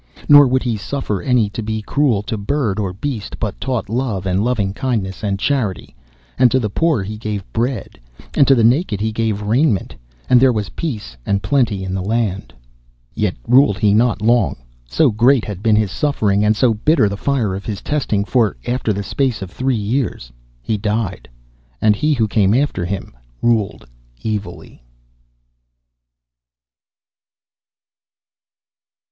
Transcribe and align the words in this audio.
Nor 0.27 0.47
would 0.47 0.63
he 0.63 0.77
suffer 0.77 1.21
any 1.21 1.47
to 1.51 1.61
be 1.61 1.83
cruel 1.83 2.23
to 2.23 2.35
bird 2.35 2.79
or 2.79 2.91
beast, 2.91 3.37
but 3.37 3.61
taught 3.61 3.87
love 3.87 4.25
and 4.25 4.43
loving 4.43 4.73
kindness 4.73 5.21
and 5.23 5.37
charity, 5.37 5.95
and 6.39 6.49
to 6.49 6.59
the 6.59 6.71
poor 6.71 7.03
he 7.03 7.19
gave 7.19 7.43
bread, 7.53 7.99
and 8.33 8.47
to 8.47 8.55
the 8.55 8.63
naked 8.63 8.99
he 8.99 9.11
gave 9.11 9.43
raiment, 9.43 9.93
and 10.27 10.41
there 10.41 10.51
was 10.51 10.69
peace 10.69 11.15
and 11.23 11.43
plenty 11.43 11.83
in 11.83 11.93
the 11.93 12.01
land. 12.01 12.51
Yet 13.13 13.35
ruled 13.47 13.77
he 13.77 13.93
not 13.93 14.23
long, 14.23 14.55
so 14.87 15.11
great 15.11 15.45
had 15.45 15.61
been 15.61 15.75
his 15.75 15.91
suffering, 15.91 16.43
and 16.43 16.55
so 16.55 16.73
bitter 16.73 17.07
the 17.07 17.15
fire 17.15 17.53
of 17.53 17.67
his 17.67 17.79
testing, 17.81 18.25
for 18.25 18.57
after 18.65 18.91
the 18.91 19.03
space 19.03 19.43
of 19.43 19.51
three 19.51 19.75
years 19.75 20.31
he 20.63 20.79
died. 20.79 21.29
And 21.79 21.95
he 21.95 22.13
who 22.15 22.27
came 22.27 22.55
after 22.55 22.85
him 22.85 23.15
ruled 23.39 23.85
evilly. 24.25 24.81